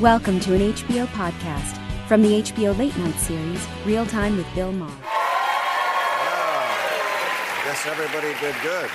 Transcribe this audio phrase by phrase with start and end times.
[0.00, 1.76] Welcome to an HBO podcast
[2.08, 4.90] from the HBO Late Night series, Real Time with Bill Maher.
[6.42, 8.88] I guess everybody did good.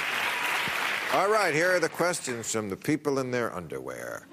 [1.14, 4.28] All right, here are the questions from the people in their underwear.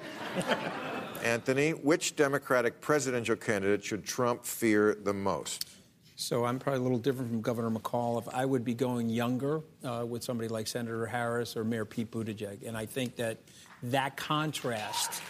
[1.22, 5.68] Anthony, which Democratic presidential candidate should Trump fear the most?
[6.16, 8.28] So I'm probably a little different from Governor McAuliffe.
[8.28, 12.10] If I would be going younger uh, with somebody like Senator Harris or Mayor Pete
[12.10, 13.36] Buttigieg, and I think that
[13.82, 15.20] that contrast.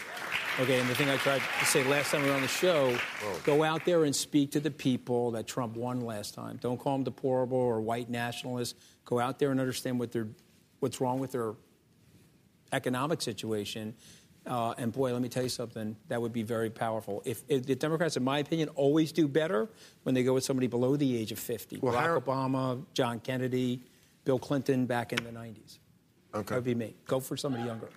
[0.59, 2.95] Okay, and the thing I tried to say last time we were on the show,
[3.43, 6.57] go out there and speak to the people that Trump won last time.
[6.61, 8.75] Don't call them deplorable or white nationalists.
[9.03, 10.27] Go out there and understand what they're,
[10.79, 11.55] what's wrong with their
[12.71, 13.95] economic situation.
[14.45, 17.23] Uh, and boy, let me tell you something, that would be very powerful.
[17.25, 19.69] If, if, the Democrats, in my opinion, always do better
[20.03, 21.79] when they go with somebody below the age of 50.
[21.81, 23.81] Well, Barack Obama, John Kennedy,
[24.23, 25.79] Bill Clinton back in the 90s.
[26.35, 26.43] Okay.
[26.45, 26.93] That would be me.
[27.05, 27.89] Go for somebody younger.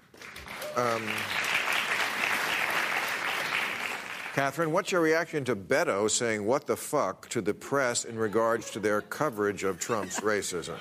[4.37, 8.71] Catherine, what's your reaction to Beto saying what the fuck to the press in regards
[8.73, 10.77] to their coverage of Trump's racism?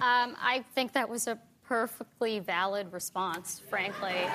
[0.00, 1.38] Um, I think that was a
[1.68, 4.24] perfectly valid response, frankly.
[4.24, 4.30] Um,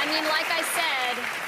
[0.00, 1.47] I mean, like I said,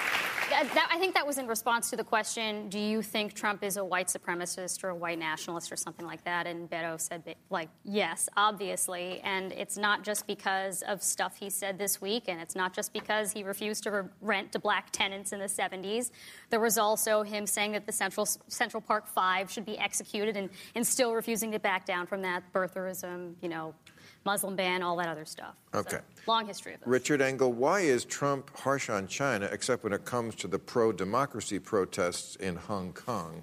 [0.50, 3.34] that, uh, that, I think that was in response to the question Do you think
[3.34, 6.46] Trump is a white supremacist or a white nationalist or something like that?
[6.46, 9.20] And Beto said, like, yes, obviously.
[9.20, 12.92] And it's not just because of stuff he said this week, and it's not just
[12.92, 16.10] because he refused to re- rent to black tenants in the 70s.
[16.50, 20.50] There was also him saying that the Central, Central Park Five should be executed and,
[20.74, 23.74] and still refusing to back down from that birtherism, you know,
[24.24, 25.54] Muslim ban, all that other stuff.
[25.72, 25.98] So, Okay.
[26.26, 26.88] long history of this.
[26.88, 30.92] Richard Engel, why is Trump harsh on China except when it comes to the pro
[30.92, 33.42] democracy protests in Hong Kong?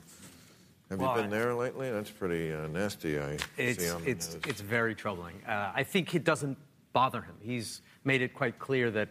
[0.90, 1.92] Have Well, you been there lately?
[1.92, 4.44] That's pretty uh, nasty, I It's, see on the it's, news.
[4.48, 5.42] it's very troubling.
[5.46, 6.58] Uh, I think it doesn't
[6.94, 7.36] bother him.
[7.42, 9.10] He's made it quite clear that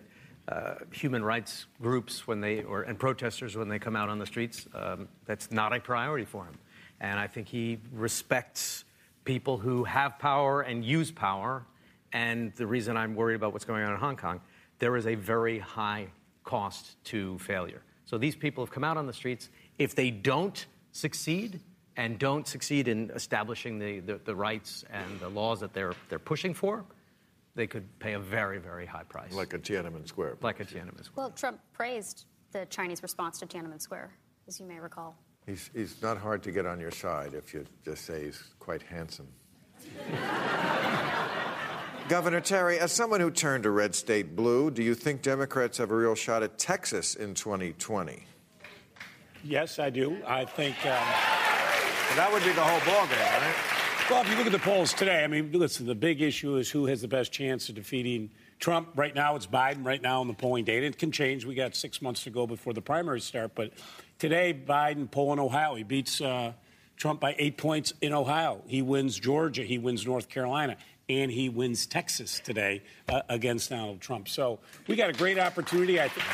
[0.48, 4.24] uh, human rights groups, when they or and protesters, when they come out on the
[4.24, 6.56] streets, um, that's not a priority for him.
[7.00, 8.84] And I think he respects
[9.26, 11.66] people who have power and use power.
[12.12, 14.40] And the reason I'm worried about what's going on in Hong Kong,
[14.78, 16.06] there is a very high
[16.44, 17.82] cost to failure.
[18.06, 19.50] So these people have come out on the streets.
[19.78, 21.60] If they don't succeed
[21.96, 26.18] and don't succeed in establishing the, the, the rights and the laws that they're, they're
[26.18, 26.84] pushing for,
[27.56, 29.32] they could pay a very, very high price.
[29.32, 30.38] like a Tiananmen Square.
[30.42, 31.12] like a Tiananmen Square.
[31.16, 34.12] Well, Trump praised the Chinese response to Tiananmen Square,
[34.46, 35.16] as you may recall.
[35.46, 38.82] He's, he's not hard to get on your side if you just say he's quite
[38.82, 39.28] handsome.
[42.08, 45.90] Governor Terry, as someone who turned a red state blue, do you think Democrats have
[45.90, 48.24] a real shot at Texas in 2020?
[49.44, 50.18] Yes, I do.
[50.26, 50.76] I think.
[50.84, 51.04] Um,
[52.16, 53.76] that would be the whole ballgame, right?
[54.10, 56.70] well, if you look at the polls today, I mean, listen, the big issue is
[56.70, 58.88] who has the best chance of defeating Trump.
[58.96, 59.84] Right now, it's Biden.
[59.84, 61.44] Right now, in the polling data, it can change.
[61.44, 63.54] We got six months to go before the primaries start.
[63.54, 63.72] But
[64.18, 65.74] today, Biden polling Ohio.
[65.74, 66.52] He beats uh,
[66.96, 68.62] Trump by eight points in Ohio.
[68.66, 69.62] He wins Georgia.
[69.62, 70.76] He wins North Carolina.
[71.08, 74.26] And he wins Texas today uh, against Donald Trump.
[74.28, 74.58] So
[74.88, 76.00] we got a great opportunity.
[76.00, 76.26] I think.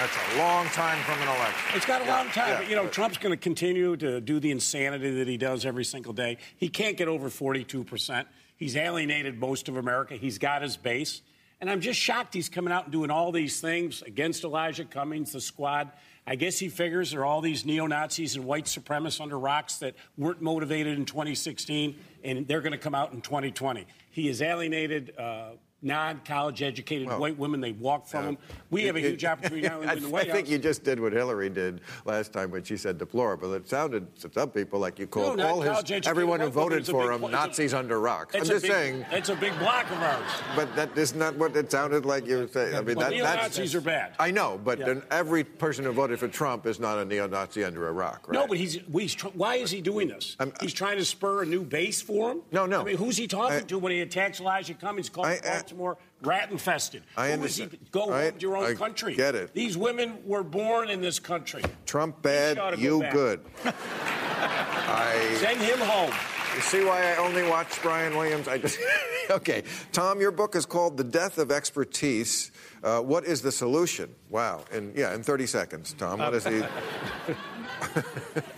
[0.00, 1.76] That's a long time from an election.
[1.76, 4.20] It's got a Yeah, long time, yeah, but you know, Trump's going to continue to
[4.20, 6.38] do the insanity that he does every single day.
[6.56, 8.24] He can't get over 42%.
[8.56, 10.16] He's alienated most of America.
[10.16, 11.22] He's got his base.
[11.60, 15.32] And I'm just shocked he's coming out and doing all these things against Elijah Cummings,
[15.32, 15.90] the squad.
[16.26, 19.78] I guess he figures there are all these neo Nazis and white supremacists under rocks
[19.78, 23.86] that weren't motivated in 2016, and they're going to come out in 2020.
[24.10, 25.50] He has alienated uh,
[25.84, 27.60] non college educated Well, white women.
[27.60, 28.38] They walk from him.
[28.70, 30.48] We have a huge opportunity not only I, in the I think House.
[30.48, 33.52] you just did what Hillary did last time when she said deplorable.
[33.54, 37.02] It sounded to some people like you called not all his everyone who voted for
[37.02, 38.34] big him it's a- Nazis under rocks.
[38.34, 40.30] I'm just big, saying, It's a big block of ours.
[40.56, 42.74] but that is not what it sounded like you were saying.
[42.74, 44.14] I mean, Well, that, that's neo-Nazis are bad.
[44.18, 45.00] I know, but Yeah.
[45.10, 48.34] every person who voted for Trump is not a neo-Nazi under a rock, right?
[48.34, 50.36] No, but he's, he's tr- why is he doing this?
[50.40, 52.40] I'm- he's trying to spur a new base for him.
[52.52, 52.80] No, no.
[52.80, 55.73] I mean, who's he talking I- to when he attacks Elijah Cummings, calls I- I-
[55.74, 57.02] Baltimore rat infested?
[57.16, 57.68] I Who is he?
[57.90, 59.14] Go I- home to your own I country.
[59.14, 59.52] get it.
[59.54, 61.62] These women were born in this country.
[61.86, 63.12] Trump bad, to go you back.
[63.12, 63.40] good.
[63.64, 65.36] I.
[65.40, 66.12] Send him home.
[66.54, 68.46] You see why I only watch Brian Williams?
[68.46, 68.78] I just
[69.30, 69.64] okay.
[69.90, 72.52] Tom, your book is called "The Death of Expertise."
[72.82, 74.14] Uh, what is the solution?
[74.30, 76.20] Wow, and yeah, in 30 seconds, Tom.
[76.20, 76.68] What is the?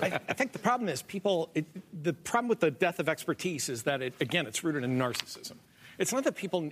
[0.02, 1.48] I, I think the problem is people.
[1.54, 1.64] It,
[2.02, 5.54] the problem with the death of expertise is that it, again, it's rooted in narcissism.
[5.98, 6.70] It's not that people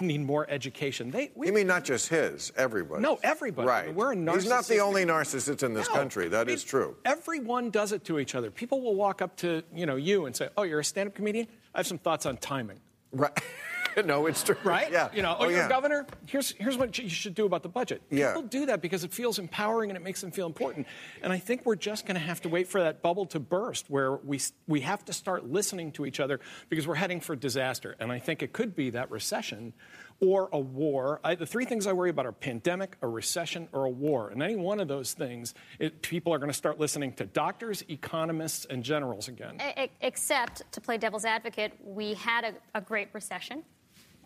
[0.00, 1.10] need more education.
[1.10, 2.52] They, we, You mean not just his?
[2.56, 3.00] Everybody.
[3.02, 3.66] No, everybody.
[3.68, 3.94] Right.
[3.94, 4.34] We're a narcissist.
[4.34, 5.94] He's not the only narcissist in this No.
[5.94, 6.28] country.
[6.28, 6.96] That I is true.
[7.04, 8.50] Everyone does it to each other.
[8.50, 11.46] People will walk up to you know you and say, "Oh, you're a stand-up comedian.
[11.74, 12.80] I have some thoughts on timing."
[13.12, 13.32] Right.
[14.04, 14.56] no, it's true.
[14.62, 14.90] right?
[14.90, 15.08] Yeah.
[15.14, 15.68] You know, oh, oh, you're yeah.
[15.68, 16.06] governor.
[16.26, 18.02] Here's here's what you should do about the budget.
[18.10, 18.34] Yeah.
[18.34, 20.86] People do that because it feels empowering and it makes them feel important.
[21.22, 23.88] And I think we're just going to have to wait for that bubble to burst,
[23.88, 27.96] where we we have to start listening to each other because we're heading for disaster.
[27.98, 29.72] And I think it could be that recession.
[30.18, 31.20] Or a war.
[31.22, 34.30] I, the three things I worry about are pandemic, a recession, or a war.
[34.30, 37.84] And any one of those things, it, people are going to start listening to doctors,
[37.90, 39.60] economists, and generals again.
[40.00, 43.62] Except, to play devil's advocate, we had a, a great recession.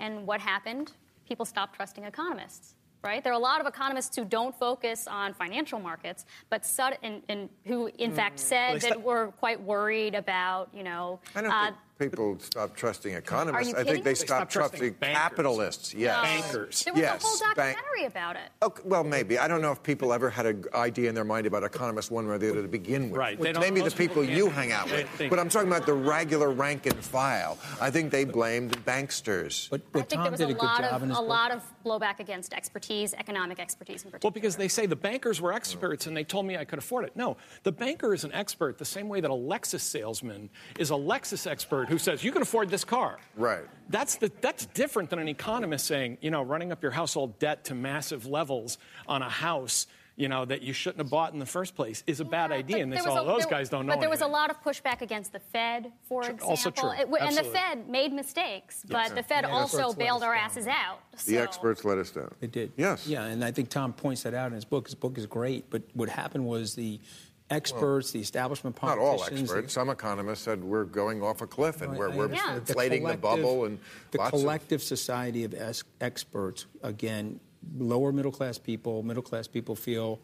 [0.00, 0.92] And what happened?
[1.28, 2.74] People stopped trusting economists,
[3.04, 3.22] right?
[3.22, 7.22] There are a lot of economists who don't focus on financial markets, but sud- and,
[7.28, 11.20] and who, in fact, said they that we're quite worried about, you know.
[11.36, 11.70] Uh,
[12.00, 13.68] people stop trusting economists.
[13.72, 14.10] you I think they?
[14.10, 15.18] They stop stopped trusting trusting bankers.
[15.22, 15.94] capitalists.
[15.94, 16.16] Yes.
[16.16, 16.22] no.
[16.22, 16.82] Bankers.
[16.84, 18.50] There was Yes, a whole bank- documentary about it.
[18.62, 19.38] Okay, well, maybe.
[19.38, 22.26] I don't know if people ever had an idea in their mind about economists one
[22.26, 23.18] way or the other to begin with.
[23.18, 23.38] Right.
[23.40, 25.08] They don't- Maybe the people people you hang out with.
[25.10, 27.58] think- But I'm talking about the regular rank and file.
[27.80, 29.68] I think they blamed banksters.
[29.70, 31.18] But, I think Tom there was did a a good lot job of in his
[31.18, 31.28] a book.
[31.28, 34.28] lot of blowback against expertise, economic expertise in particular.
[34.30, 37.04] Well, because they say the bankers were experts and they told me I could afford
[37.04, 37.14] it.
[37.14, 40.48] No, the banker is an expert the same way that a Lexus salesman
[40.78, 43.18] is a Lexus expert who says, you can afford this car.
[43.36, 43.64] Right.
[43.88, 47.64] That's, the, that's different than an economist saying, you know, running up your household debt
[47.64, 48.78] to massive levels
[49.08, 49.86] on a house.
[50.16, 52.56] You know that you shouldn't have bought in the first place is a bad Yeah,
[52.58, 54.10] idea, and they there say, was "Oh, a- those there- guys don't know." But there
[54.10, 56.32] was a anything." lot of pushback against the Fed, for True.
[56.34, 56.50] example.
[56.50, 56.90] Also true.
[56.90, 60.44] It w- and the Fed made mistakes, but the Fed Yeah, also bailed our down.
[60.44, 60.98] asses out.
[61.24, 62.34] The experts let us down.
[62.40, 62.72] They did.
[62.76, 63.06] Yes.
[63.06, 64.88] Yeah, and I think Tom points that out in his book.
[64.88, 67.00] His book is great, but what happened was the
[67.50, 69.02] experts, the establishment politicians.
[69.02, 69.72] Not all experts.
[69.72, 72.58] Some economists said we're going off a cliff and we're, we're understand.
[72.58, 73.78] inflating the, collective- bubble and
[74.12, 77.40] the lots of- collective society of es- experts again
[77.76, 80.18] lower middle class people middle class people feel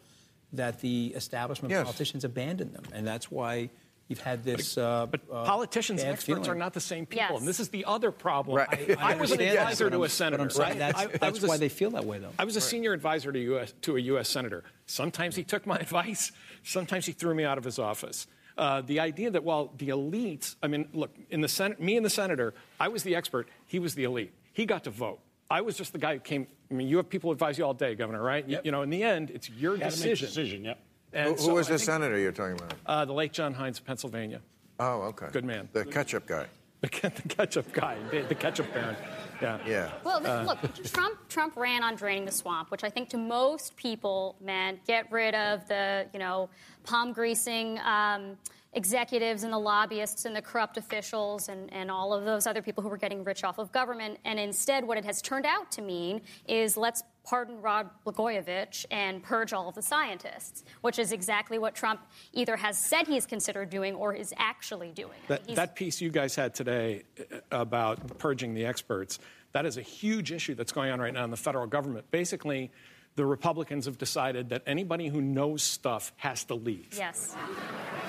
[0.52, 1.84] that the establishment Yes.
[1.84, 3.68] politicians abandoned them and that's why
[4.08, 6.50] you've had this uh, But uh, politicians and experts feeling.
[6.50, 7.38] are not the same people, Yes.
[7.40, 8.56] and this is the other problem.
[8.58, 8.96] Right.
[8.98, 10.42] I, I was an understand advisor to a senator.
[10.42, 10.78] I'm saying right?
[10.78, 12.60] that's, I- I that's was a- why they feel that way though I was a
[12.60, 14.28] senior advisor to, US, to a U.S.
[14.28, 14.64] senator.
[14.86, 16.32] Sometimes he took my advice,
[16.62, 18.26] sometimes he threw me out of his office.
[18.58, 22.06] Uh, the idea that, while the elites, I mean, look, in the Senate, me and
[22.06, 24.32] the senator, I was the expert, he was the elite.
[24.54, 25.20] He got to vote.
[25.50, 26.46] I was just the guy who came.
[26.70, 28.44] I mean, you have people advise you all day, Governor, right?
[28.48, 28.64] You- Yep.
[28.64, 30.26] You, know, in the end, it's your Gotta make a decision.
[30.28, 30.78] decision, yep.
[31.12, 32.74] And Who, who so was the think, senator you're talking about?
[32.84, 34.40] Uh, the late John Heinz of Pennsylvania.
[34.78, 35.28] Oh, okay.
[35.32, 35.68] Good man.
[35.72, 36.46] The ketchup guy.
[36.82, 38.96] The, ke- the ketchup guy, the, the ketchup baron.
[39.40, 39.58] Yeah.
[39.66, 39.90] Yeah.
[40.04, 40.42] Well, Uh.
[40.44, 44.84] look, Trump Trump ran on draining the swamp, which I think to most people meant
[44.84, 46.50] get rid of the you know
[46.84, 48.36] palm greasing um,
[48.74, 52.82] executives and the lobbyists and the corrupt officials and, and all of those other people
[52.82, 54.18] who were getting rich off of government.
[54.26, 59.22] And instead, what it has turned out to mean is let's pardon Rod Blagojevich and
[59.22, 62.00] purge all of the scientists, which is exactly what Trump
[62.32, 65.18] either has said he's considered doing or is actually doing.
[65.28, 69.18] That, that piece you guys had today uh, about purging the experts,
[69.52, 72.10] that is a huge issue that's going on right now in the federal government.
[72.10, 72.70] Basically,
[73.16, 76.94] the Republicans have decided that anybody who knows stuff has to leave.
[76.96, 77.34] Yes.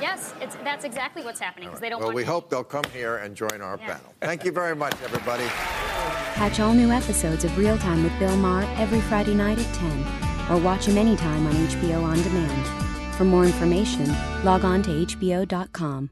[0.01, 2.63] Yes, it's, that's exactly what's happening because they don't Well, want we to- hope they'll
[2.63, 3.87] come here and join our Yeah.
[3.95, 4.13] panel.
[4.21, 5.45] Thank you very much, everybody.
[6.35, 10.05] Catch all new episodes of Real Time with Bill Maher every Friday night at 10,
[10.51, 13.15] or watch him anytime on HBO On Demand.
[13.15, 14.13] For more information,
[14.43, 16.09] log on to HBO.com.